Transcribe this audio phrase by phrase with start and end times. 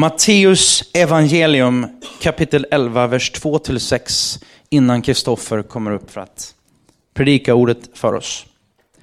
[0.00, 1.86] Matteus evangelium
[2.20, 6.54] kapitel 11, vers 2-6 innan Kristoffer kommer upp för att
[7.14, 8.46] predika ordet för oss.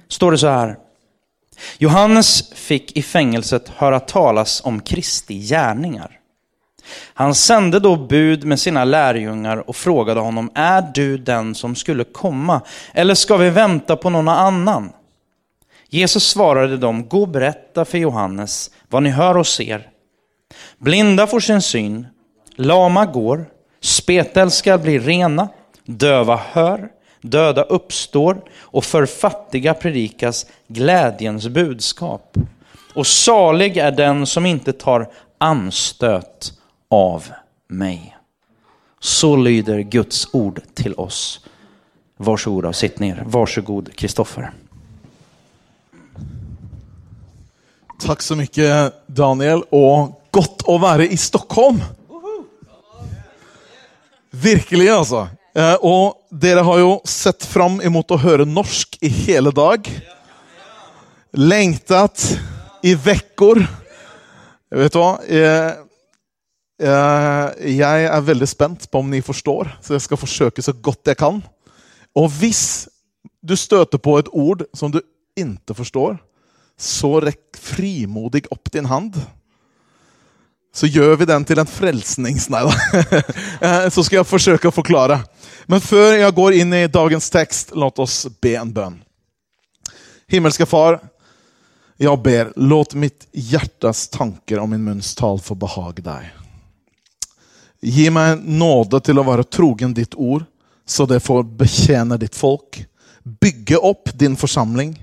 [0.08, 0.76] Står det så här.
[1.78, 6.18] Johannes fick i fängelset höra talas om Kristi gärningar.
[7.14, 12.04] Han sände då bud med sina lärjungar och frågade honom, är du den som skulle
[12.04, 12.60] komma?
[12.94, 14.92] Eller ska vi vänta på någon annan?
[15.88, 19.90] Jesus svarade dem, gå och berätta för Johannes vad ni hör och ser.
[20.78, 22.06] Blinda får sin syn,
[22.56, 25.48] lama går, spetälska blir rena,
[25.84, 26.88] döva hör,
[27.20, 32.36] döda uppstår och för fattiga predikas glädjens budskap.
[32.94, 36.52] Och salig är den som inte tar anstöt
[36.90, 37.28] av
[37.68, 38.16] mig.
[39.00, 41.40] Så lyder Guds ord till oss.
[42.16, 43.22] Varsågoda och sitt ner.
[43.26, 44.52] Varsågod Kristoffer.
[47.98, 51.80] Takk så mye, Daniel, og godt å være i Stockholm.
[54.30, 55.26] Virkelig, altså.
[55.56, 59.88] Eh, Og dere har jo sett fram imot å høre norsk i hele dag.
[61.34, 62.38] Lengtet
[62.86, 63.60] i vekkor.
[64.70, 65.16] Vet du hva?
[65.24, 65.72] Eh,
[66.84, 67.46] eh,
[67.78, 71.18] Jeg er veldig spent på om ni forstår, så jeg skal forsøke så godt jeg
[71.18, 71.42] kan.
[72.14, 72.88] Og hvis
[73.42, 75.00] du støter på et ord som du
[75.38, 76.18] ikke forstår,
[76.78, 79.16] så rekk frimodig opp din hand.
[80.78, 82.46] Så gjør vi den til en frelsnings...
[82.54, 82.74] Nei da.
[83.66, 85.18] Eh, Så skal jeg forsøke å forklare.
[85.66, 89.00] Men før jeg går inn i dagens tekst, la oss be en bønn.
[90.30, 91.00] Himmelske Far,
[91.98, 96.28] jeg ber, låt mitt hjertes tanker og min munns tal få behage deg.
[97.82, 100.44] Gi meg nåde til å være trogen ditt ord,
[100.86, 102.78] så det får betjene ditt folk,
[103.42, 104.94] bygge opp din forsamling,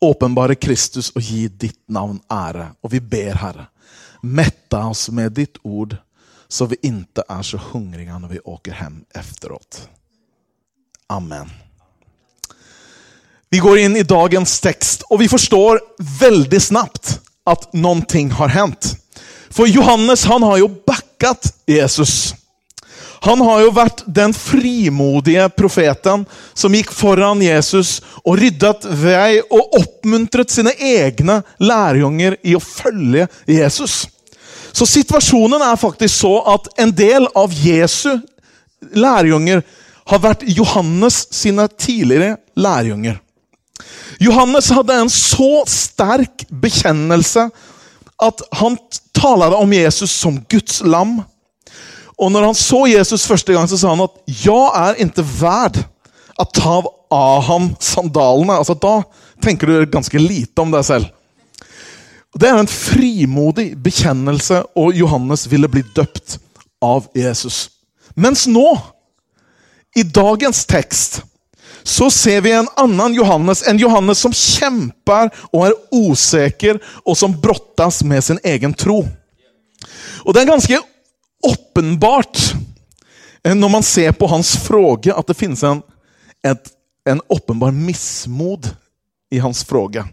[0.00, 2.70] åpenbare Kristus og gi ditt navn ære.
[2.80, 3.68] Og vi ber, Herre,
[4.22, 5.96] mätta oss med ditt ord,
[6.48, 9.88] så vi inte är så hungriga när vi åker hem efteråt.
[11.06, 11.50] Amen.
[13.48, 15.80] Vi går in i dagens text och vi förstår
[16.20, 18.96] väldigt snabbt att någonting har hänt.
[19.50, 22.34] För Johannes han har ju backat Jesus.
[23.20, 26.22] Han har jo vært den frimodige profeten
[26.56, 33.26] som gikk foran Jesus og ryddet vei og oppmuntret sine egne lærjunger i å følge
[33.44, 34.06] Jesus.
[34.72, 38.14] Så situasjonen er faktisk så at en del av Jesu
[38.96, 39.64] lærjunger
[40.10, 43.18] har vært Johannes sine tidligere lærjunger.
[44.20, 47.46] Johannes hadde en så sterk bekjennelse
[48.20, 48.76] at han
[49.16, 51.20] talte om Jesus som Guds lam.
[52.20, 55.80] Og når han så Jesus første gang, så sa han at 'jeg er ikke verd
[56.38, 58.58] å ta av ham sandalene'.
[58.58, 59.02] Altså, da
[59.42, 61.08] tenker du ganske lite om deg selv.
[62.38, 66.38] Det er en frimodig bekjennelse, og Johannes ville bli døpt
[66.82, 67.70] av Jesus.
[68.14, 68.78] Mens nå,
[69.96, 71.22] i dagens tekst,
[71.82, 73.62] så ser vi en annen Johannes.
[73.66, 79.00] En Johannes som kjemper og er usikker, og som brottes med sin egen tro.
[80.26, 80.80] Og det er ganske
[81.70, 82.54] åpenbart
[83.44, 85.82] eh, når man ser på hans fråge, at det finnes en,
[86.46, 86.70] et,
[87.08, 88.68] en åpenbar mismod
[89.30, 90.04] i hans fråge.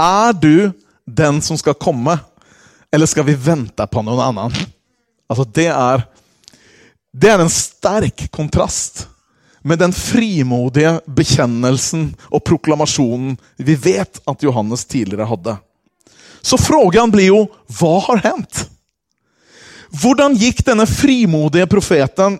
[0.00, 0.72] Er du
[1.06, 2.18] den som skal komme,
[2.92, 4.56] eller skal vi vente på noen annen?
[5.28, 6.04] Altså, det er,
[7.12, 9.06] det er en sterk kontrast
[9.62, 15.56] med den frimodige bekjennelsen og proklamasjonen vi vet at Johannes tidligere hadde.
[16.42, 17.44] Så frågan blir jo
[17.78, 18.64] hva har hendt?
[19.92, 22.38] Hvordan gikk denne frimodige profeten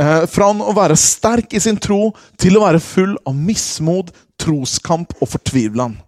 [0.00, 5.12] eh, fra å være sterk i sin tro til å være full av mismod, troskamp
[5.20, 5.98] og fortvilan?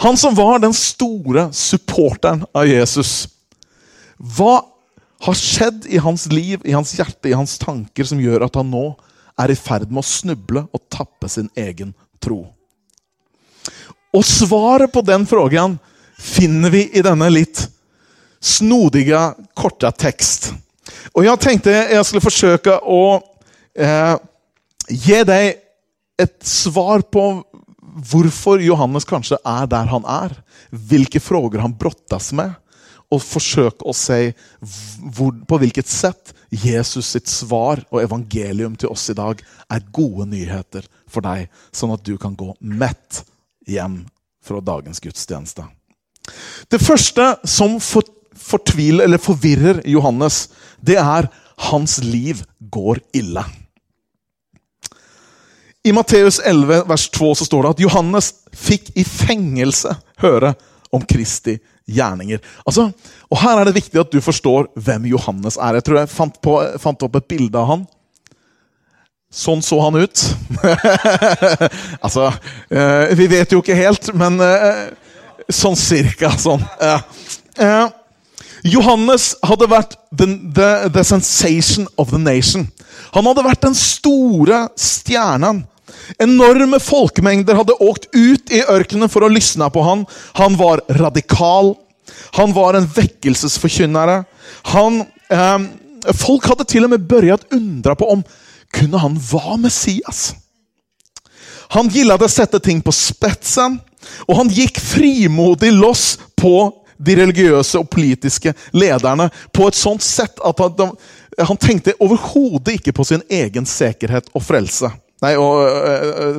[0.00, 3.26] Han som var den store supporteren av Jesus.
[4.16, 4.60] Hva
[5.26, 8.68] har skjedd i hans liv, i hans hjerte, i hans tanker, som gjør at han
[8.72, 8.90] nå
[9.40, 12.44] er i ferd med å snuble og tappe sin egen tro?
[14.16, 15.76] Og svaret på den frågan
[16.16, 17.66] finner vi i denne litt
[18.40, 20.52] snodiga, korta text.
[21.16, 23.02] Og jeg tenkte jeg skulle forsøke å
[23.74, 24.16] eh,
[24.90, 25.62] gi deg
[26.20, 27.26] et svar på
[28.10, 30.34] hvorfor Johannes kanskje er der han er.
[30.70, 32.54] Hvilke frågor han brottas med.
[33.12, 34.32] Og forsøke å si
[35.14, 39.40] hvor, på hvilket sett Jesus sitt svar og evangelium til oss i dag
[39.70, 43.22] er gode nyheter for deg, sånn at du kan gå mett
[43.66, 44.00] hjem
[44.42, 45.64] fra dagens gudstjeneste.
[46.70, 47.78] Det første som
[48.40, 50.46] fortviler eller forvirrer Johannes,
[50.80, 51.30] det er
[51.70, 53.44] hans liv går ille.
[55.86, 60.56] I Matteus 11, vers 2 så står det at Johannes fikk i fengelse høre
[60.94, 62.40] om Kristi gjerninger.
[62.66, 62.88] Altså,
[63.30, 65.78] og Her er det viktig at du forstår hvem Johannes er.
[65.78, 67.84] Jeg tror jeg fant, på, fant opp et bilde av han.
[69.30, 70.22] Sånn så han ut.
[72.04, 72.30] altså
[72.70, 74.86] eh, Vi vet jo ikke helt, men eh,
[75.52, 76.66] sånn cirka sånn.
[78.66, 82.66] Johannes hadde vært the, the, the sensation of the nation.
[83.14, 85.64] Han hadde vært den store stjernen.
[86.22, 90.04] Enorme folkemengder hadde åkt ut i ørkenen for å lysne på han.
[90.40, 91.74] Han var radikal.
[92.38, 94.22] Han var en vekkelsesforkynnere.
[94.72, 95.58] Han, eh,
[96.14, 98.24] folk hadde til og med begynt undre på om
[98.74, 100.34] kunne han var Messias.
[101.74, 103.80] Han gillade sette ting på spetsen,
[104.28, 110.40] og han gikk frimodig loss på de religiøse og politiske lederne på et sånt sett
[110.44, 110.92] at han,
[111.38, 114.90] han tenkte overhodet ikke på sin egen sikkerhet og frelse.
[115.24, 115.62] Nei, og,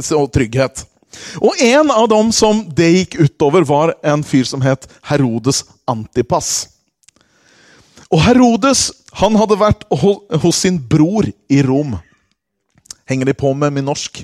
[0.03, 0.83] og, trygghet.
[1.41, 6.67] Og en av dem som det gikk utover, var en fyr som het Herodes Antipas.
[8.13, 11.95] Og Herodes han hadde vært hos sin bror i Rom.
[13.09, 14.21] Henger de på med min norsk?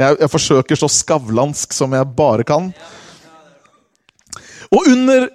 [0.00, 2.70] Jeg, jeg forsøker så skavlansk som jeg bare kan.
[4.70, 5.28] Og under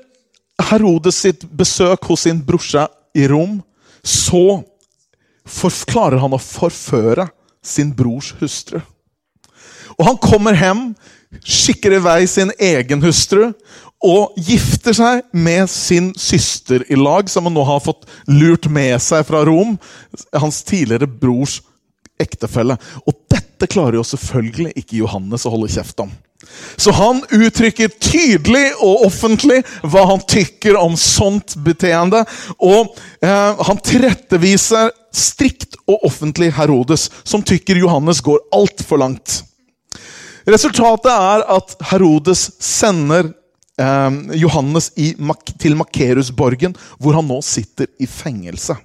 [0.69, 3.59] Herodes sitt besøk hos sin brorsa i Rom,
[4.05, 4.61] så
[5.89, 7.27] klarer han å forføre
[7.65, 8.79] sin brors hustru.
[9.95, 10.87] Og han kommer hjem,
[11.43, 13.51] skikker i vei sin egen hustru
[14.05, 18.99] og gifter seg med sin søster i lag, som han nå har fått lurt med
[19.03, 19.75] seg fra Rom.
[20.35, 21.61] Hans tidligere brors
[22.21, 22.77] ektefelle.
[23.07, 26.11] Og dette klarer jo selvfølgelig ikke Johannes å holde kjeft om.
[26.77, 32.23] Så han uttrykker tydelig og offentlig hva han tykker om sånt beteende.
[32.59, 39.39] Og eh, han tilretteviser strikt og offentlig Herodes, som tykker Johannes går altfor langt.
[40.45, 43.31] Resultatet er at Herodes sender
[43.81, 45.13] eh, Johannes i,
[45.61, 48.77] til Makerusborgen, hvor han nå sitter i fengelse.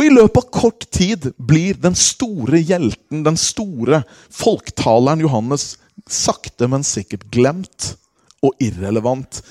[0.00, 3.98] Og I løpet av kort tid blir den store hjelten, den store
[4.32, 5.74] folktaleren Johannes,
[6.08, 7.90] sakte, men sikkert glemt
[8.40, 9.42] og irrelevant.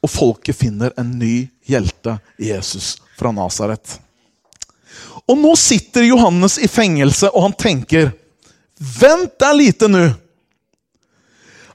[0.00, 3.98] Og folket finner en ny hjelte, Jesus fra Nasaret.
[5.28, 8.14] Og nå sitter Johannes i fengelse, og han tenker
[8.80, 10.06] Vent deg lite nå!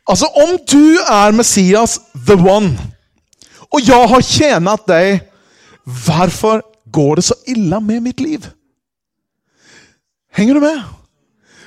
[0.09, 2.73] Altså, om du er Messias, the one,
[3.69, 5.21] og jeg har tjent deg,
[5.85, 6.65] hvorfor
[6.97, 8.47] går det så illa med mitt liv?
[10.33, 10.81] Henger du med?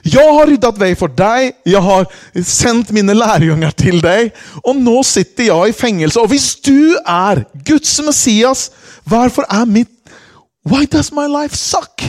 [0.07, 2.07] Jeg har ryddet vei for deg, jeg har
[2.47, 4.31] sendt mine lærjunger til deg,
[4.65, 6.23] og nå sitter jeg i fengelse.
[6.23, 8.71] Og hvis du er Guds Messias,
[9.05, 9.97] hvorfor er mitt
[10.61, 12.03] Why does my life suck?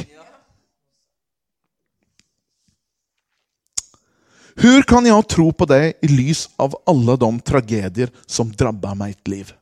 [4.59, 9.31] Hvordan kan jeg tro på deg i lys av alle de tragedier som drabber mitt
[9.31, 9.53] liv?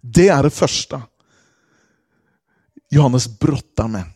[0.00, 0.98] Det er det første.
[2.94, 4.06] Johannes brotter med.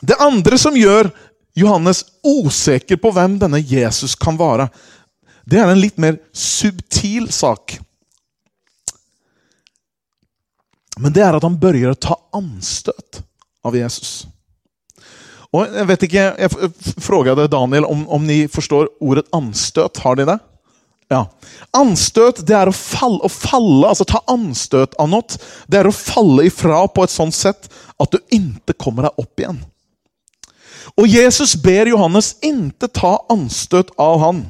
[0.00, 1.10] Det andre som gjør
[1.54, 4.68] Johannes usikker på hvem denne Jesus kan være,
[5.44, 7.76] det er en litt mer subtil sak.
[10.98, 13.20] Men det er at han begynner å ta anstøt
[13.66, 14.24] av Jesus.
[15.54, 16.50] Og Jeg vet ikke, jeg
[16.98, 20.00] spurte Daniel om, om ni forstår ordet anstøt.
[20.02, 20.38] Har de det?
[21.14, 21.22] Ja.
[21.76, 25.38] Anstøt det er å falle, å falle, altså ta anstøt av noe.
[25.70, 27.68] Det er å falle ifra på et sånt sett
[28.02, 29.60] at du ikke kommer deg opp igjen.
[31.00, 34.42] Og Jesus ber Johannes ikke ta anstøt av han,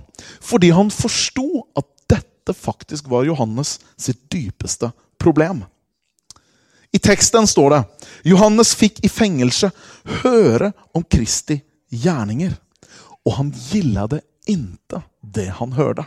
[0.44, 4.90] fordi han forsto at dette faktisk var Johannes sitt dypeste
[5.21, 5.62] problem.
[6.94, 7.80] I teksten står det
[8.30, 9.71] Johannes fikk i fengelse
[10.23, 11.59] høre om Kristi
[11.90, 12.52] gjerninger,
[13.25, 16.04] og han gilla det inte det han hørte.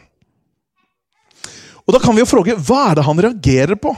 [1.87, 3.93] Og Da kan vi jo fråge hva er det han reagerer på?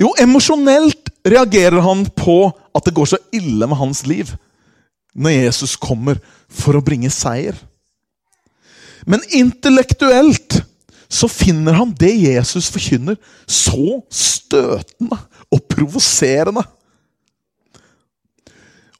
[0.00, 4.34] Jo, emosjonelt reagerer han på at det går så ille med hans liv
[5.16, 6.20] når Jesus kommer
[6.52, 7.56] for å bringe seier.
[9.08, 10.58] Men intellektuelt
[11.08, 15.18] så finner han det Jesus forkynner, så støtende
[15.52, 16.64] og provoserende.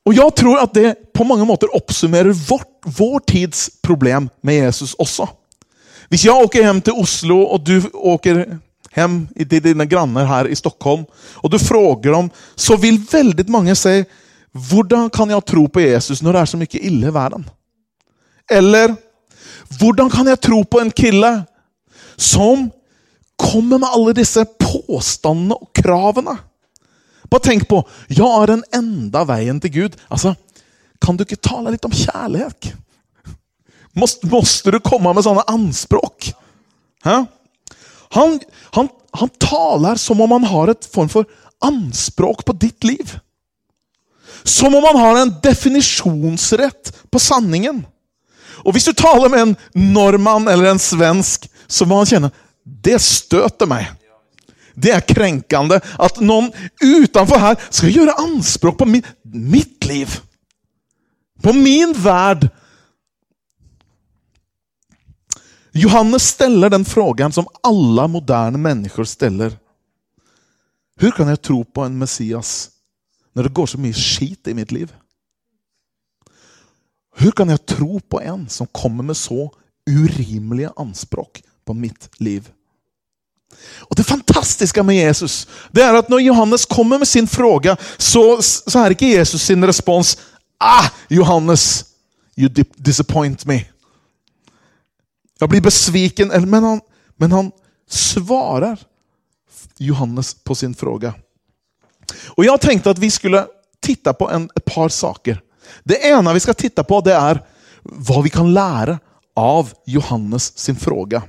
[0.07, 4.95] Og jeg tror at det på mange måter oppsummerer vårt, vår tids problem med Jesus
[5.03, 5.27] også.
[6.11, 8.45] Hvis jeg åker hjem til Oslo, og du åker
[8.97, 11.05] hjem til dine granner her i Stockholm,
[11.43, 14.01] og du spør dem, så vil veldig mange si
[14.57, 17.45] hvordan kan jeg tro på Jesus når det er så mye ille i verden?
[18.49, 18.95] Eller
[19.79, 21.33] hvordan kan jeg tro på en kille
[22.17, 22.71] som
[23.37, 26.39] kommer med alle disse påstandene og kravene?
[27.27, 29.99] Bare tenk på jeg er den enda veien til Gud.
[30.09, 30.37] Altså,
[31.03, 32.73] Kan du ikke tale litt om kjærlighet?
[33.97, 36.31] Måste, du komme med sånne anspråk?
[37.07, 37.25] Hæ?
[38.17, 38.39] Han,
[38.77, 38.89] han,
[39.19, 41.29] han taler som om han har et form for
[41.65, 43.17] anspråk på ditt liv.
[44.45, 47.83] Som om han har en definisjonsrett på sanningen.
[48.65, 49.55] Og hvis du taler med en
[49.95, 52.33] nordmann eller en svensk, så må han kjenne
[52.67, 53.89] det støter meg.
[54.77, 56.51] Det er krenkende at noen
[56.83, 60.19] utenfor her skal gjøre anspråk på mitt, mitt liv.
[61.43, 62.49] På min verd.
[65.77, 69.57] Johannes steller den frågan som alle moderne mennesker steller.
[70.97, 72.71] Hvordan kan jeg tro på en Messias
[73.37, 74.93] når det går så mye skit i mitt liv?
[77.17, 79.49] Hvordan kan jeg tro på en som kommer med så
[79.91, 82.49] urimelige anspråk på mitt liv?
[83.91, 88.41] Og Det fantastiske med Jesus det er at når Johannes kommer med sin fråga, så,
[88.41, 90.17] så er ikke Jesus sin respons
[90.61, 91.85] Ah, Johannes,
[92.39, 93.76] you disappoint me.
[95.41, 96.33] Jeg blir besviken.
[96.49, 96.81] Men han,
[97.17, 97.51] men han
[97.89, 98.81] svarer
[99.79, 101.15] Johannes på sin fråga.
[102.37, 103.47] Og Jeg tenkte at vi skulle
[103.83, 105.41] titte på en, et par saker.
[105.85, 107.43] Det ene vi skal titte på, det er
[107.87, 108.99] hva vi kan lære
[109.37, 111.23] av Johannes sin fråga.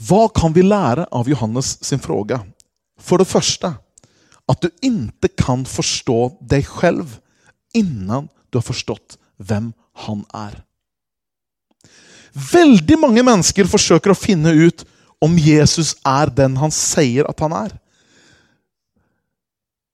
[0.00, 2.40] Hva kan vi lære av Johannes sin fråga?
[3.00, 3.72] For det første
[4.50, 6.18] at du ikke kan forstå
[6.50, 7.18] deg selv
[7.76, 9.70] innan du har forstått hvem
[10.06, 10.56] han er.
[12.32, 14.84] Veldig mange mennesker forsøker å finne ut
[15.20, 17.74] om Jesus er den han sier at han er.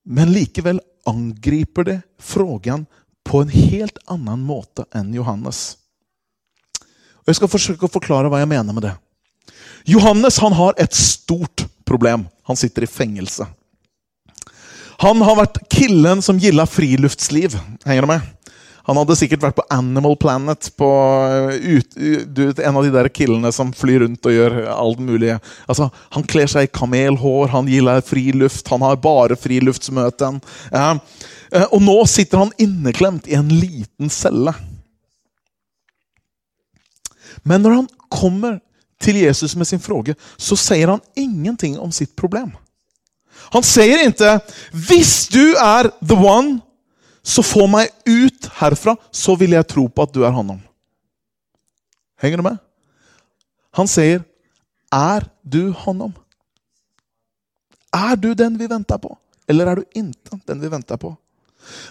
[0.06, 2.86] Men likevel angriper det frågan
[3.26, 5.78] på en helt annen måte enn Johannes.
[7.24, 8.94] Og Jeg skal forsøke å forklare hva jeg mener med det.
[9.86, 12.26] Johannes han har et stort problem.
[12.46, 13.46] Han sitter i fengelse.
[15.02, 17.58] Han har vært killen som gilla friluftsliv.
[17.84, 18.35] Henger du med?
[18.86, 20.68] Han hadde sikkert vært på Animal Planet.
[20.78, 20.88] På
[21.52, 25.32] ut, ut, en av de der killene som flyr rundt og gjør alt mulig.
[25.66, 30.38] Altså, han kler seg i kamelhår, han gillar friluft, han har bare friluftsmøten.
[30.70, 34.54] Eh, og nå sitter han inneklemt i en liten celle.
[37.46, 38.60] Men når han kommer
[39.02, 42.54] til Jesus med sin fråge, så sier han ingenting om sitt problem.
[43.54, 44.40] Han sier ikke
[44.72, 46.60] 'Hvis du er the one,
[47.26, 50.62] så få meg ut herfra, så vil jeg tro på at du er han om'.
[52.22, 52.56] Henger du med?
[53.74, 54.22] Han sier
[54.92, 56.14] 'Er du han om'?
[57.92, 59.18] Er du den vi venter på,
[59.48, 61.16] eller er du ikke den vi venter på?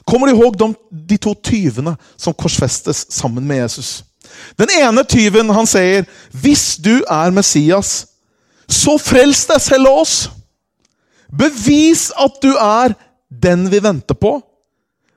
[0.08, 0.74] Kommer du ihåg de,
[1.10, 4.04] de to tyvene som korsfestes sammen med Jesus?
[4.58, 8.08] Den ene tyven han sier, 'Hvis du er Messias,
[8.70, 10.30] så frels deg selv og oss'.
[11.38, 12.96] Bevis at du er
[13.30, 14.42] den vi venter på,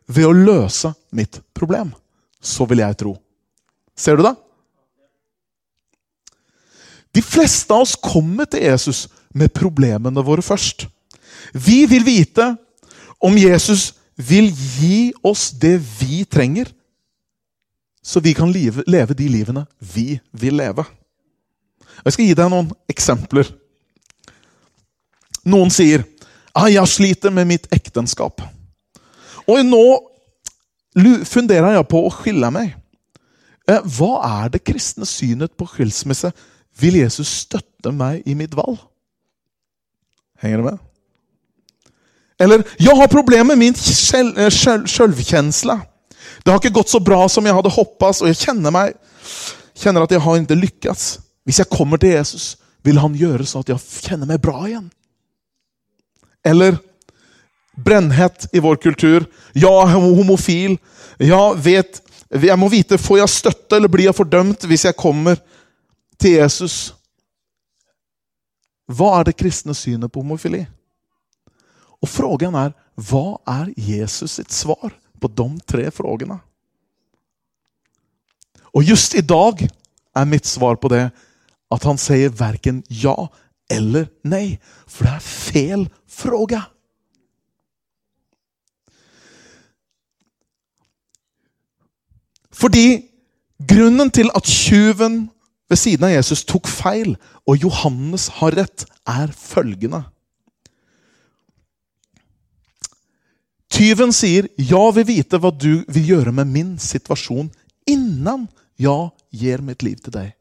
[0.09, 1.93] ved å løse mitt problem.
[2.41, 3.15] Så vil jeg tro.
[3.99, 4.35] Ser du det?
[7.15, 10.87] De fleste av oss kommer til Jesus med problemene våre først.
[11.53, 12.53] Vi vil vite
[13.19, 16.71] om Jesus vil gi oss det vi trenger,
[18.03, 20.85] så vi kan leve, leve de livene vi vil leve.
[22.05, 23.51] Jeg skal gi deg noen eksempler.
[25.49, 26.05] Noen sier
[26.55, 28.58] ah, 'Jeg sliter med mitt ekteskap'.
[29.49, 29.85] Og nå
[31.29, 32.75] funderer jeg på å skille meg.
[33.69, 34.13] Eh, hva
[34.45, 36.33] er det kristne synet på skilsmisse?
[36.79, 38.79] Vil Jesus støtte meg i mitt valg?
[40.43, 40.79] Henger du med?
[42.41, 43.75] Eller 'Jeg har problemer med min.
[43.75, 44.51] Eh,
[46.45, 48.95] det har ikke gått så bra som jeg hadde hoppet, og jeg kjenner, meg,
[49.75, 51.19] kjenner at jeg har ikke lykkes.
[51.45, 54.91] Hvis jeg kommer til Jesus, vil han gjøre så at jeg kjenner meg bra igjen.
[56.45, 56.79] Eller
[57.85, 59.27] brennhett i vår kultur.
[59.53, 60.79] Ja, homofil.
[61.19, 65.39] Ja, vet, jeg må vite får jeg støtte eller blir jeg fordømt hvis jeg kommer
[66.21, 66.77] til Jesus.
[68.89, 70.65] Hva er det kristne synet på homofili?
[71.99, 76.39] Og frågan er hva er Jesus sitt svar på de tre frågene?
[78.75, 79.63] Og just i dag
[80.17, 81.09] er mitt svar på det
[81.69, 83.29] at han sier verken ja
[83.71, 84.59] eller nei.
[84.89, 86.65] For det er fel fråga.
[92.59, 93.03] Fordi
[93.71, 95.29] grunnen til at tjuven
[95.69, 97.15] ved siden av Jesus tok feil,
[97.47, 100.03] og Johannes har rett, er følgende.
[103.71, 107.53] Tyven sier, 'Jeg vil vite hva du vil gjøre med min situasjon'
[107.87, 108.49] innan
[108.79, 110.33] jeg gir mitt liv til deg.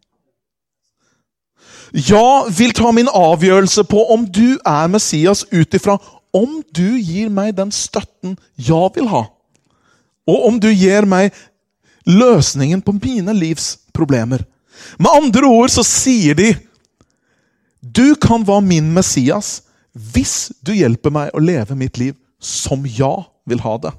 [1.94, 5.98] Jeg vil ta min avgjørelse på om du er Messias ut ifra
[6.36, 9.24] om du gir meg den støtten jeg vil ha.
[10.28, 11.32] Og om du gir meg
[12.08, 14.46] løsningen på mine livs problemer.
[14.98, 16.54] Med andre ord så sier de
[17.82, 19.62] Du kan være min Messias
[19.98, 23.94] hvis du hjelper meg å leve mitt liv som jeg vil ha det.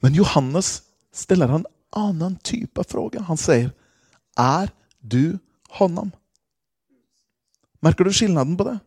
[0.00, 0.80] Men Johannes
[1.12, 1.66] stiller en
[1.96, 3.26] annen type spørsmål.
[3.26, 3.72] Han sier,
[4.36, 4.70] 'Er
[5.02, 5.38] du
[5.76, 6.12] honom?'
[7.82, 8.80] Merker du skillnaden på det?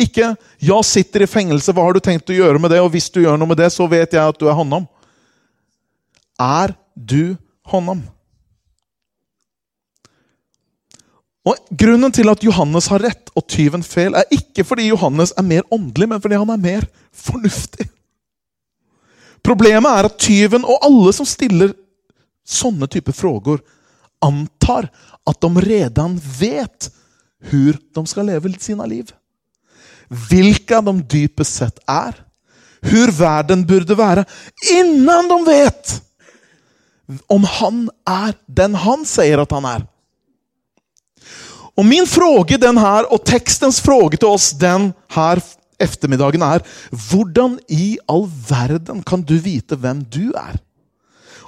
[0.00, 3.10] Ikke 'jeg sitter i fengelse, hva har du tenkt å gjøre med det?' Og hvis
[3.10, 4.88] du gjør noe med det, så vet jeg at du er honom.
[6.42, 7.36] Er du
[7.70, 8.02] honom?
[11.42, 15.46] Og Grunnen til at Johannes har rett og tyven feil, er ikke fordi Johannes er
[15.46, 17.88] mer åndelig, men fordi han er mer fornuftig.
[19.42, 21.72] Problemet er at tyven og alle som stiller
[22.46, 23.62] sånne typer frågor,
[24.22, 24.86] antar
[25.26, 26.92] at de redan vet
[27.50, 29.10] hur de skal leve sine liv.
[30.28, 32.14] Hvilke de dypest sett er.
[32.86, 34.24] Hur verden burde være.
[34.78, 35.96] Innan de vet
[37.32, 39.86] om han er den han sier at han er.
[41.78, 45.40] Og min fråge den her, og tekstens fråge til oss den her
[45.82, 50.60] eftermiddagen er Hvordan i all verden kan du vite hvem du er?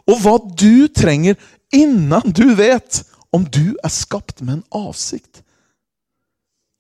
[0.09, 1.37] Og hva du trenger
[1.73, 3.03] innan du vet
[3.35, 5.43] om du er skapt med en avsikt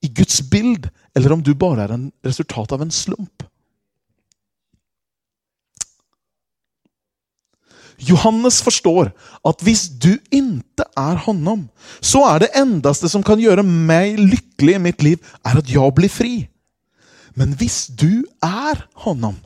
[0.04, 3.46] i Guds bild, eller om du bare er en resultat av en slump.
[8.00, 9.12] Johannes forstår
[9.46, 11.68] at hvis du ikke er honom,
[12.02, 15.94] så er det endaste som kan gjøre meg lykkelig i mitt liv, er at jeg
[15.96, 16.34] blir fri.
[17.38, 19.36] Men hvis du er honom,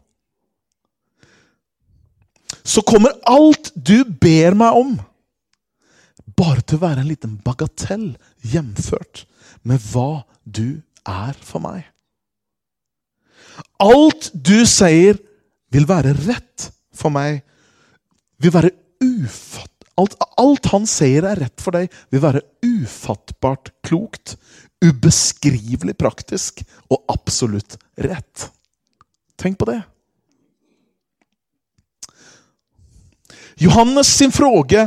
[2.68, 4.96] så kommer alt du ber meg om,
[6.38, 8.10] bare til å være en liten bagatell
[8.44, 9.24] hjemført
[9.66, 11.86] med hva du er for meg.
[13.82, 15.18] Alt du sier,
[15.68, 17.42] vil være rett for meg
[18.42, 18.72] vil være
[19.04, 19.74] ufatt...
[19.98, 24.36] Alt, alt han sier er rett for deg, vil være ufattbart klokt,
[24.78, 27.74] ubeskrivelig praktisk og absolutt
[28.06, 28.44] rett.
[29.38, 29.80] Tenk på det.
[33.58, 34.86] Johannes sin fråge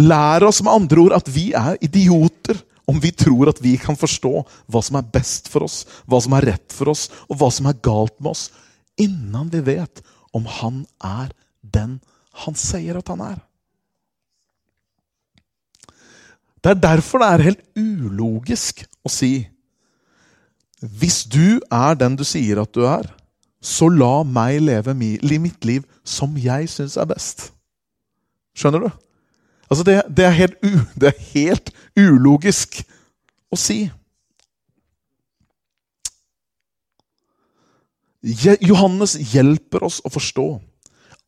[0.00, 2.56] lærer oss med andre ord at vi er idioter
[2.88, 4.32] om vi tror at vi kan forstå
[4.72, 7.68] hva som er best for oss, hva som er rett for oss, og hva som
[7.68, 8.46] er galt med oss,
[8.96, 10.00] innan vi vet
[10.32, 11.98] om han er den
[12.44, 13.38] han sier at han er.
[16.58, 19.46] Det er derfor det er helt ulogisk å si
[20.78, 23.06] Hvis du er den du sier at du er,
[23.58, 27.48] så la meg leve mitt liv som jeg syns er best.
[28.54, 28.90] Skjønner du?
[29.66, 32.78] Altså det, det, er helt u, det er helt ulogisk
[33.50, 33.80] å si.
[38.22, 40.46] Johannes hjelper oss å forstå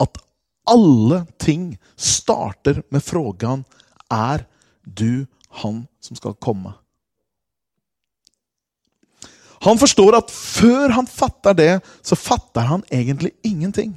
[0.06, 0.22] at
[0.70, 3.64] alle ting starter med frågan
[4.10, 4.46] Er
[4.84, 5.26] du
[5.62, 6.72] han som skal komme?
[9.60, 13.92] Han forstår at før han fatter det, så fatter han egentlig ingenting.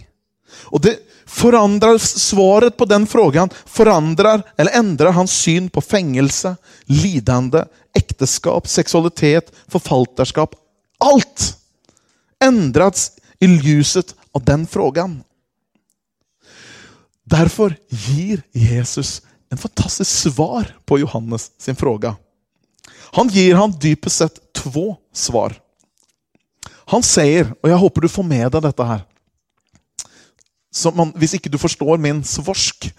[0.76, 6.56] Og det forandrer svaret på den frågan forandrer eller endrer hans syn på fengelse,
[6.86, 7.64] lidende,
[7.96, 10.56] ekteskap, seksualitet, forfalterskap.
[11.00, 11.54] Alt
[12.44, 15.22] endres i ljuset av den frågan.
[17.34, 22.16] Derfor gir Jesus en fantastisk svar på Johannes sin fråga.
[23.14, 25.56] Han gir ham dypest sett to svar.
[26.94, 29.04] Han sier, og jeg håper du får med deg dette her
[30.96, 32.90] man, Hvis ikke du forstår min svorsk,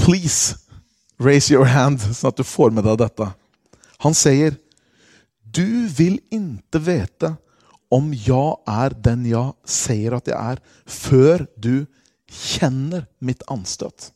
[0.00, 0.56] please
[1.20, 3.28] raise your hand, sånn at du får med deg dette.
[4.02, 4.56] Han sier,
[5.44, 7.36] 'Du vil ikke vite
[7.92, 11.86] om jeg er den jeg sier at jeg er, før du
[12.32, 14.10] kjenner mitt anstøt.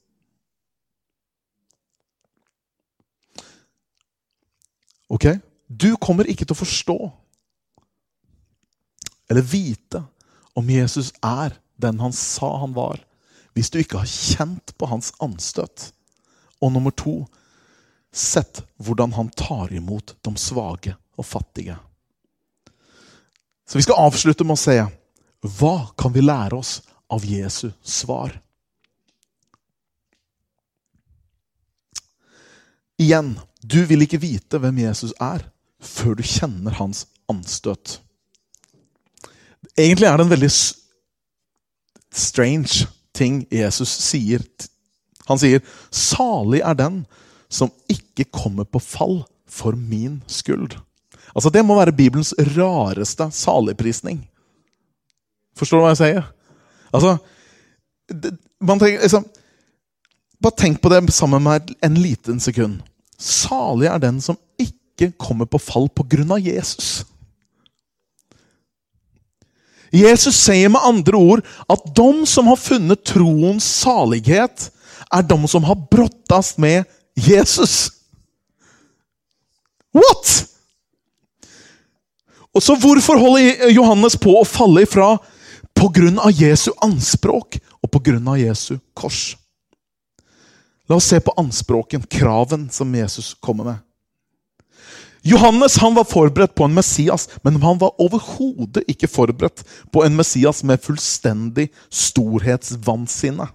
[5.13, 5.29] Ok?
[5.67, 6.99] Du kommer ikke til å forstå
[9.29, 10.05] eller vite
[10.55, 13.01] om Jesus er den han sa han var,
[13.55, 15.91] hvis du ikke har kjent på hans anstøt.
[16.63, 17.25] Og nummer to
[18.15, 21.77] sett hvordan han tar imot de svake og fattige.
[23.67, 24.79] Så vi skal avslutte med å se
[25.59, 26.79] hva kan vi lære oss
[27.13, 28.41] av Jesu svar.
[32.97, 35.45] Igjen, du vil ikke vite hvem Jesus er,
[35.83, 37.99] før du kjenner hans anstøt.
[39.77, 40.51] Egentlig er det en veldig
[42.17, 44.45] strange ting Jesus sier.
[45.29, 47.05] Han sier, 'Salig er den
[47.49, 50.79] som ikke kommer på fall for min skyld'.
[51.35, 54.29] Altså, Det må være Bibelens rareste saligprisning.
[55.57, 56.36] Forstår du hva jeg sier?
[56.97, 57.17] Altså,
[58.65, 59.27] man tenker liksom
[60.41, 62.83] Bare tenk på det sammen med en liten sekund.
[63.17, 67.07] Salig er den som ikke kommer på fall på grunn av Jesus.
[69.97, 74.69] Jesus sier med andre ord at de som har funnet troens salighet,
[75.09, 76.85] er de som har brottast med
[77.17, 77.91] Jesus.
[79.97, 80.35] What?!
[82.57, 85.15] Og så Hvorfor holder Johannes på å falle ifra?
[85.77, 89.37] På grunn av Jesu anspråk og på grunn av Jesu kors.
[90.89, 93.83] La oss se på anspråken, kraven, som Jesus kommer med.
[95.27, 100.15] Johannes han var forberedt på en Messias, men han var overhodet ikke forberedt på en
[100.15, 103.49] Messias med fullstendig storhetsvansinne.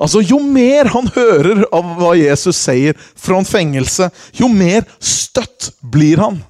[0.00, 5.70] Altså, Jo mer han hører av hva Jesus sier fra en fengelse, jo mer støtt
[5.78, 6.42] blir han.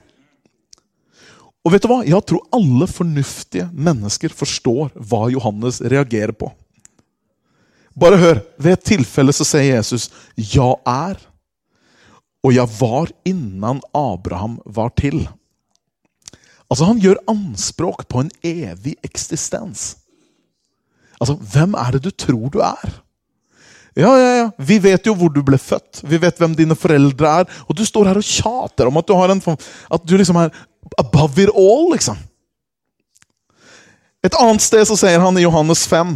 [1.63, 2.01] Og vet du hva?
[2.07, 6.51] Jeg tror alle fornuftige mennesker forstår hva Johannes reagerer på.
[7.99, 8.41] Bare hør.
[8.59, 11.29] Ved et tilfelle så sier Jesus 'Jeg er'.
[12.43, 15.29] Og jeg var innan Abraham var til.
[16.71, 19.97] Altså, han gjør anspråk på en evig eksistens.
[21.21, 23.03] Altså, hvem er det du tror du er?
[23.95, 24.51] Ja, ja, ja.
[24.57, 26.01] Vi vet jo hvor du ble født.
[26.09, 27.49] Vi vet hvem dine foreldre er.
[27.69, 29.43] Og du står her og tjater om at du, en,
[29.93, 30.51] at du liksom er
[30.99, 32.19] above it all, liksom.
[34.23, 36.15] Et annet sted så sier han i Johannes 5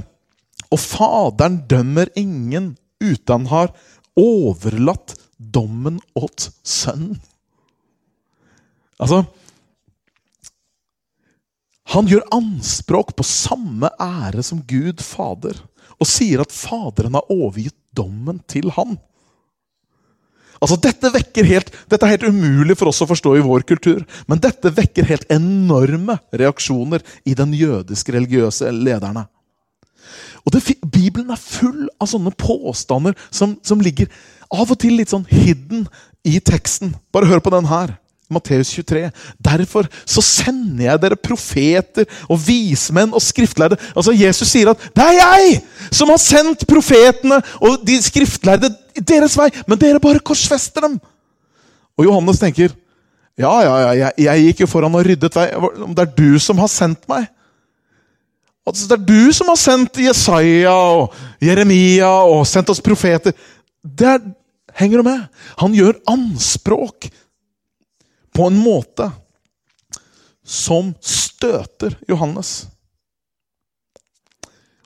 [0.71, 3.73] Og Faderen dømmer ingen uten har
[4.17, 7.19] overlatt dommen åt sønnen.
[8.97, 9.27] Altså
[11.93, 15.59] Han gjør anspråk på samme ære som Gud Fader,
[16.01, 18.97] og sier at Faderen har overgitt dommen til han.
[20.66, 21.12] Altså, dette,
[21.46, 25.07] helt, dette er helt umulig for oss å forstå i vår kultur, men dette vekker
[25.07, 29.29] helt enorme reaksjoner i den jødiske religiøse lederne.
[30.42, 34.11] Og det, Bibelen er full av sånne påstander som, som ligger
[34.50, 35.87] av og til litt sånn hidden
[36.26, 36.96] i teksten.
[37.14, 37.94] Bare hør på den her.
[38.33, 39.11] Matteus 23.
[39.39, 43.79] Derfor så sender jeg dere profeter og vismenn og skriftlærde.
[43.95, 45.61] Altså Jesus sier at 'det er jeg
[45.91, 50.99] som har sendt profetene og de skriftlærde deres vei', men dere bare korsfester dem.
[51.99, 52.75] Og Johannes tenker
[53.39, 55.51] ja, ja, ja, jeg, jeg gikk jo foran og ryddet vei.
[55.93, 57.27] Det er du som har sendt meg.
[58.67, 61.12] Altså, det er du som har sendt Jesaja og
[61.45, 63.37] Jeremia og sendt oss profeter.
[63.85, 64.25] Det er,
[64.81, 65.21] henger du med?
[65.61, 67.11] Han gjør anspråk
[68.37, 69.11] på en måte
[70.44, 72.66] som støter Johannes.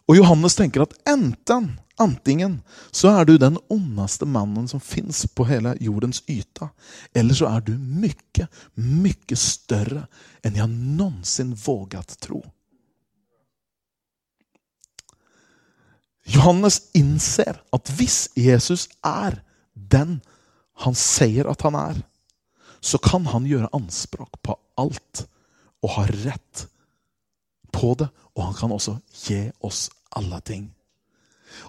[0.06, 2.60] Og Johannes tenker at enten, antingen
[2.94, 6.70] så er du den ondeste mannen som fins på hele jordens yta,
[7.14, 8.46] eller så er du mye,
[8.78, 10.06] mye større
[10.46, 12.44] enn jeg noensinne våget tro.
[16.30, 19.40] Johannes innser at hvis Jesus er
[19.74, 20.20] den
[20.80, 21.98] han sier at han er,
[22.80, 25.24] så kan han gjøre anspråk på alt
[25.84, 26.66] og ha rett
[27.72, 28.10] på det.
[28.36, 30.68] Og han kan også gi oss alle ting.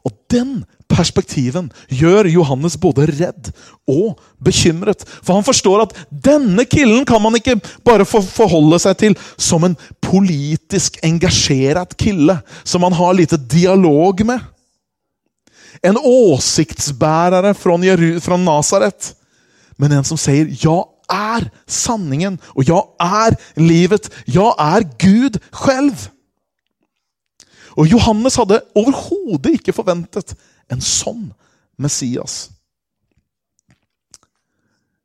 [0.06, 3.50] Og den perspektiven gjør Johannes både redd
[3.90, 5.04] og bekymret.
[5.24, 9.78] For han forstår at denne killen kan man ikke bare forholde seg til som en
[10.04, 14.40] politisk engasjert kille som man har lite dialog med.
[15.82, 19.14] En åsiktsbærere fra, Nasaret,
[19.78, 24.10] men en som sier 'ja er sanningen, og jeg er livet'.
[24.28, 26.10] Jeg er Gud selv.
[27.78, 30.36] Og Johannes hadde overhodet ikke forventet
[30.72, 31.32] en sånn
[31.78, 32.52] Messias.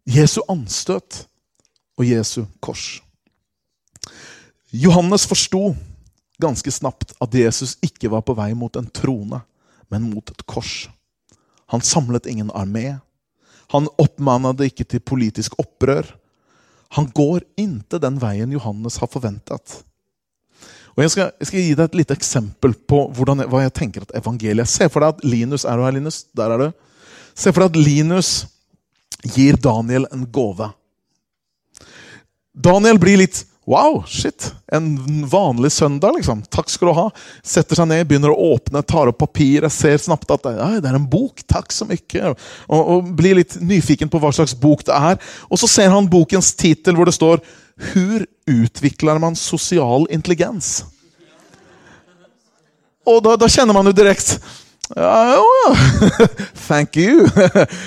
[0.06, 1.26] Jesu anstøt
[1.98, 3.00] og Jesu kors.
[4.72, 5.74] Johannes forsto
[6.42, 9.40] ganske snapt at Jesus ikke var på vei mot en trone
[9.90, 10.86] men mot et kors.
[11.72, 12.98] Han samlet ingen armé.
[13.74, 16.06] Han oppmannet ikke til politisk opprør.
[16.94, 19.80] Han går inntil den veien Johannes har forventet.
[20.96, 24.14] Jeg skal, jeg skal, gi deg et lite eksempel på hvordan, hva jeg tenker at
[24.16, 26.22] evangeliet Se for deg at Linus Er du her, Linus?
[26.32, 26.70] Der er du.
[27.36, 28.30] Se for deg at Linus
[29.34, 30.70] gir Daniel en gave.
[32.56, 34.54] Daniel blir litt Wow, shit!
[34.72, 36.42] En vanlig søndag, liksom.
[36.42, 37.06] Takk skal du ha.
[37.42, 40.52] Setter seg ned, begynner å åpne, tar opp papiret, ser snabbt at det
[40.86, 41.42] er en bok.
[41.50, 42.30] Takk så mye.
[42.70, 45.18] Og, og, blir litt nyfiken på hva slags bok det er.
[45.50, 47.42] Og så ser han bokens tittel hvor det står
[47.76, 50.84] 'Hur utvikler man sosial intelligens'?
[53.06, 54.38] Og da, da kjenner man jo direkte
[54.94, 55.76] ja, ja.
[56.68, 57.26] Thank you.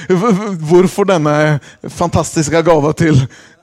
[0.70, 3.16] Hvorfor denne fantastiske gava til,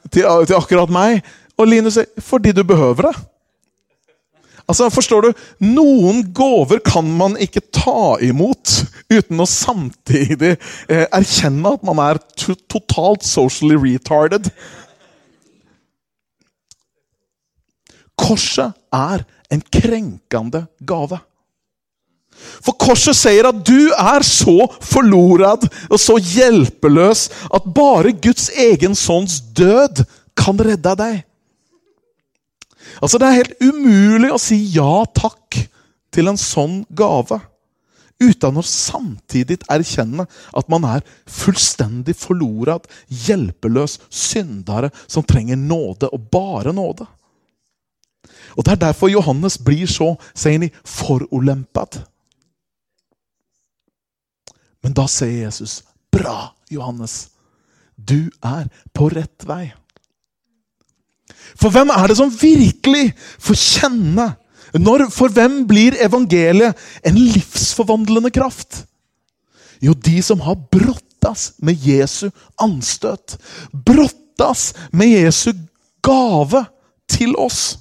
[0.08, 1.20] til, til akkurat meg?
[1.56, 3.16] Og Linus sier fordi du behøver det.
[4.66, 5.44] Altså, forstår du?
[5.62, 8.80] Noen gaver kan man ikke ta imot
[9.12, 10.56] uten å samtidig
[10.90, 14.50] eh, erkjenne at man er to totalt socially retarded.
[18.18, 19.22] Korset er
[19.54, 21.20] en krenkende gave.
[22.36, 28.98] For korset sier at du er så forlorad og så hjelpeløs at bare Guds egen
[28.98, 30.02] sønns død
[30.36, 31.22] kan redde deg.
[33.00, 35.60] Altså Det er helt umulig å si ja takk
[36.14, 37.40] til en sånn gave
[38.22, 40.24] uten å samtidig erkjenne
[40.56, 47.06] at man er fullstendig forlora, hjelpeløs syndere som trenger nåde, og bare nåde.
[48.56, 52.00] Og Det er derfor Johannes blir så sier han, forulempet.
[54.82, 57.28] Men da sier Jesus, 'Bra, Johannes.
[57.96, 59.74] Du er på rett vei.'
[61.56, 63.10] For hvem er det som virkelig
[63.42, 64.32] får kjenne
[64.76, 68.82] når, For hvem blir evangeliet en livsforvandlende kraft?
[69.80, 72.28] Jo, de som har brottas med Jesu
[72.60, 73.38] anstøt.
[73.72, 75.52] Brottas med Jesu
[76.04, 76.64] gave
[77.08, 77.78] til oss.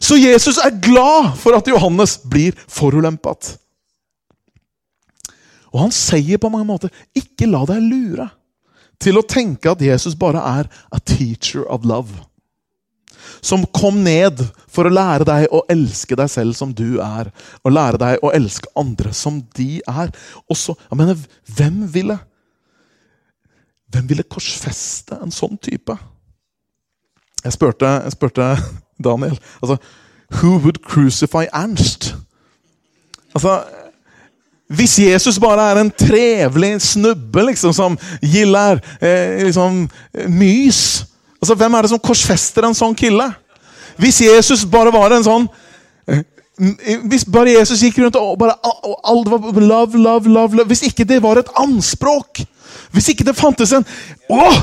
[0.00, 3.56] Så Jesus er glad for at Johannes blir forulempet.
[5.74, 8.28] Og han sier på mange måter, ikke la deg lure
[9.04, 12.12] til å tenke at Jesus bare er a teacher of love.
[13.44, 14.40] Som kom ned
[14.72, 17.30] for å lære deg å elske deg selv som du er.
[17.64, 20.12] Og lære deg å elske andre som de er.
[20.48, 22.20] Og så, jeg mener, hvem ville
[23.94, 25.94] Hvem ville korsfeste en sånn type?
[27.44, 28.48] Jeg spurte, jeg spurte
[29.06, 29.76] Daniel altså,
[30.40, 32.08] Who would crucify Ernst?
[33.36, 33.60] Altså,
[34.72, 39.84] hvis Jesus bare er en trevlig snubbe liksom, som gilder eh, liksom,
[40.32, 41.04] mys
[41.44, 43.26] Altså, Hvem er det som korsfester en sånn kille?
[44.00, 45.44] Hvis Jesus bare var en sånn
[46.08, 46.22] eh,
[47.04, 51.04] Hvis bare Jesus gikk rundt og bare alt var love, love, love, love Hvis ikke
[51.04, 52.40] det var et anspråk
[52.96, 53.84] Hvis ikke det fantes en
[54.32, 54.62] Åh!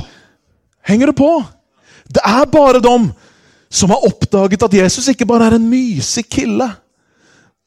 [0.89, 1.29] Henger det på?
[2.09, 3.11] Det er bare dem
[3.71, 6.65] som har oppdaget at Jesus ikke bare er en mysig kille,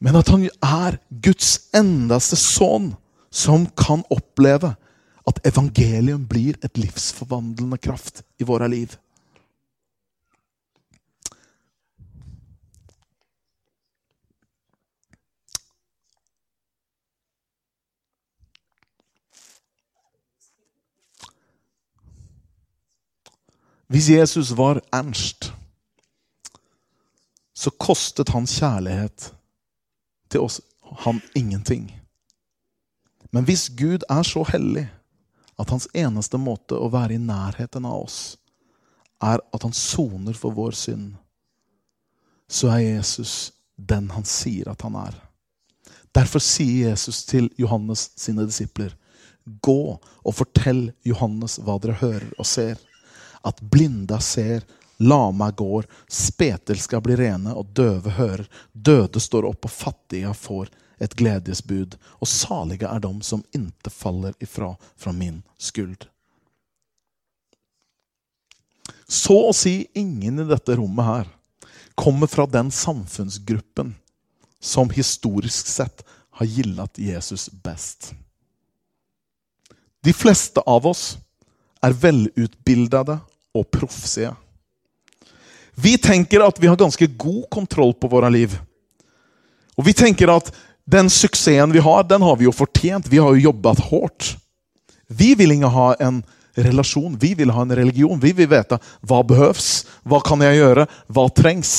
[0.04, 2.90] men at han er Guds endaste sønn,
[3.32, 4.74] som kan oppleve
[5.24, 8.92] at evangelium blir et livsforvandlende kraft i våre liv.
[23.88, 25.48] Hvis Jesus var Ernst,
[27.54, 29.30] så kostet hans kjærlighet
[30.34, 30.60] til oss
[31.04, 31.88] han ingenting.
[33.34, 34.86] Men hvis Gud er så hellig
[35.58, 38.18] at hans eneste måte å være i nærheten av oss,
[39.22, 41.14] er at han soner for vår synd,
[42.50, 45.14] så er Jesus den han sier at han er.
[46.14, 48.92] Derfor sier Jesus til Johannes sine disipler,
[49.44, 52.78] gå og fortell Johannes hva dere hører og ser
[53.44, 54.62] at blinda ser,
[54.96, 60.70] lama går, spetel skal bli rene og døve hører, døde står opp og fattige får
[61.02, 66.06] et gledesbud, og salige er de som ikke faller ifra fra min skuld.
[69.08, 71.30] Så å si ingen i dette rommet her
[71.98, 73.94] kommer fra den samfunnsgruppen
[74.64, 76.02] som historisk sett
[76.38, 78.14] har gillat Jesus best.
[80.04, 81.14] De fleste av oss
[81.84, 83.18] er velutbildede
[83.54, 84.32] og proffsige.
[85.74, 88.54] Vi tenker at vi har ganske god kontroll på våre liv.
[89.74, 90.52] Og vi tenker at
[90.84, 93.08] den suksessen vi har, den har vi jo fortjent.
[93.10, 94.30] Vi har jo jobbet hardt.
[95.08, 96.22] Vi vil ikke ha en
[96.54, 98.20] relasjon, vi vil ha en religion.
[98.20, 101.74] Vi vil vite hva behøves, hva kan jeg gjøre, hva trengs.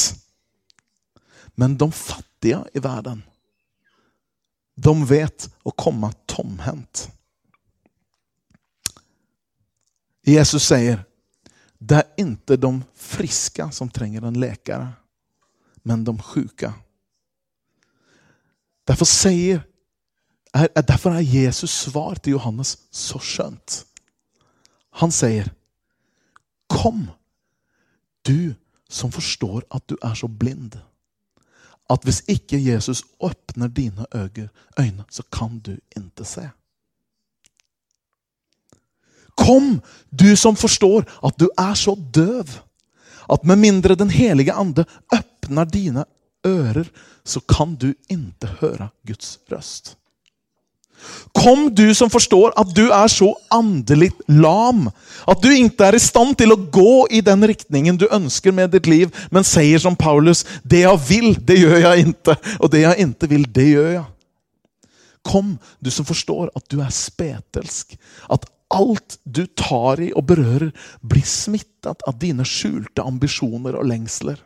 [1.56, 3.24] Men de fattige i verden,
[4.76, 7.08] de vet å komme tomhendt.
[10.26, 11.06] Jesus sier
[11.90, 14.94] det er ikke de friske som trenger en läkare,
[15.86, 16.72] men de sjuka.
[18.88, 19.62] Derfor, sier,
[20.54, 23.84] er, derfor er Jesus svar til Johannes så skjønt.
[25.02, 25.50] Han sier,
[26.70, 27.10] 'Kom,
[28.28, 28.56] du
[28.90, 30.82] som forstår at du er så blind.'
[31.90, 36.50] At hvis ikke Jesus åpner dine øyne, så kan du ikke se.
[39.36, 42.58] Kom, du som forstår at du er så døv
[43.32, 46.06] at med mindre Den hellige ande åpner dine
[46.46, 46.86] ører,
[47.26, 49.96] så kan du ikke høre Guds røst.
[51.36, 54.88] Kom, du som forstår at du er så andelig lam.
[55.28, 58.72] At du ikke er i stand til å gå i den riktningen du ønsker med
[58.74, 62.38] ditt liv, men sier som Paulus det jeg vil, det gjør jeg ikke.
[62.62, 64.06] Og det jeg ikke vil, det gjør jeg.
[65.26, 67.98] Kom, du som forstår at du er spetelsk.
[68.32, 68.46] At
[68.76, 74.42] alt du tar i og berører, blir smittet av dine skjulte ambisjoner og lengsler.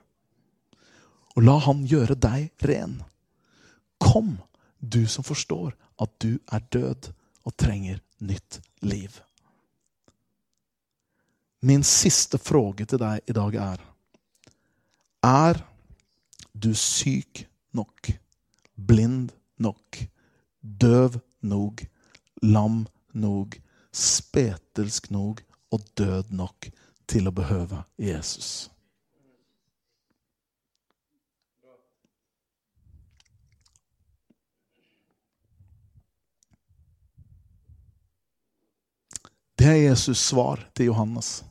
[1.36, 3.00] Og la han gjøre deg ren.
[4.00, 4.38] Kom,
[4.80, 7.12] du som forstår at du er død
[7.48, 9.20] og trenger nytt liv.
[11.62, 13.82] Min siste fråge til deg i dag er
[15.28, 15.58] Er
[16.54, 17.44] du syk
[17.76, 18.12] nok,
[18.76, 20.00] blind nok,
[20.62, 21.84] døv nog,
[22.42, 23.60] lam nog,
[23.91, 26.69] spetelsk nog og død nok
[27.10, 28.69] til å behøve Jesus?
[39.60, 41.43] Det er Jesus svar til Johannes.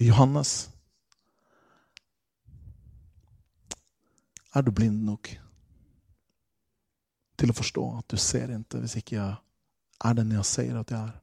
[0.00, 0.70] Johannes,
[4.54, 5.28] er du blind nok
[7.36, 9.34] til å forstå at du ser ikke hvis ikke jeg
[10.08, 11.21] er den jeg sier at jeg er?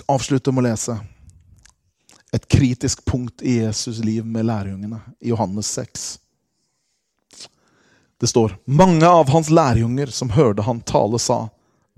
[0.00, 0.94] Skal avslutte med å lese
[2.32, 6.18] et kritisk punkt i Jesus' liv med lærjungene i Johannes 6.
[8.20, 11.48] Det står mange av hans lærjunger som hørte han tale, sa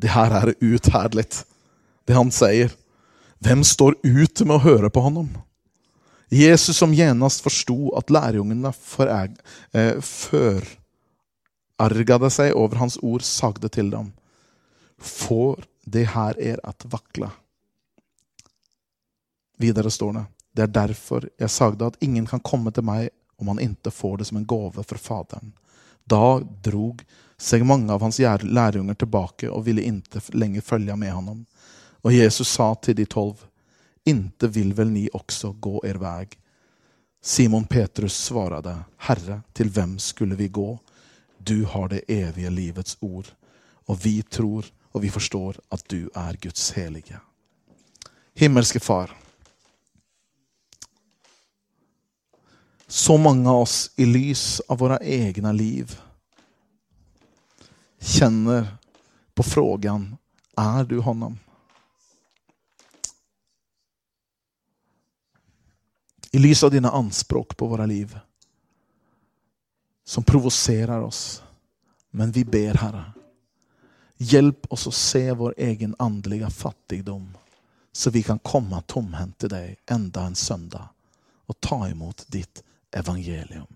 [0.00, 1.24] det her er utherdelig,
[2.08, 2.72] det han sier.
[3.42, 5.28] Hvem står ut med å høre på honom?
[6.32, 14.12] Jesus som genast forsto at lærjungene eh, førargade seg over hans ord, sagde til dem,
[14.96, 17.28] får det her er at vakle.
[19.62, 23.48] Videre står det, det er derfor jeg sagde at ingen kan komme til meg om
[23.52, 25.52] han ikke får det som en gave fra Faderen.
[26.04, 27.02] Da drog
[27.38, 31.44] seg mange av hans lærjunger tilbake og ville ikke lenger følge med honom.
[32.02, 33.38] Og Jesus sa til de tolv,
[34.04, 36.26] inte vil vel ni også gå er vei?
[37.22, 38.74] Simon Petrus svarade,
[39.06, 40.78] Herre, til hvem skulle vi gå?
[41.38, 43.30] Du har det evige livets ord,
[43.86, 47.18] og vi tror og vi forstår at du er Guds helige.
[48.36, 49.12] Himmelske Far.
[52.92, 56.00] Så mange av oss i lys av våre egne liv
[58.00, 58.66] känner
[59.34, 60.16] på frågan,
[60.56, 61.38] är du honom?
[66.30, 68.18] I lys av dina anspråk på våra liv
[70.04, 71.42] som provoserar oss.
[72.10, 73.12] Men vi ber, Herre,
[74.16, 77.36] hjälp oss att se vår egen andliga fattigdom
[77.92, 80.88] så vi kan komma tomhänt till dig enda en söndag
[81.46, 83.66] och ta emot ditt evangelium.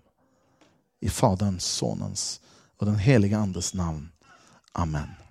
[1.01, 2.41] I Faderns, Sonens
[2.77, 4.11] og den helige Andes navn.
[4.73, 5.26] Amen.